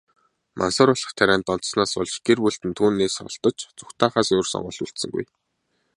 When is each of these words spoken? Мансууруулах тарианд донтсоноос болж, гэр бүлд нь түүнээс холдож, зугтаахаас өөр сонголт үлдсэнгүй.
Мансууруулах 0.59 1.11
тарианд 1.19 1.45
донтсоноос 1.47 1.93
болж, 1.97 2.13
гэр 2.25 2.39
бүлд 2.43 2.61
нь 2.67 2.77
түүнээс 2.77 3.15
холдож, 3.19 3.57
зугтаахаас 3.77 4.29
өөр 4.35 4.47
сонголт 4.49 4.81
үлдсэнгүй. 4.83 5.25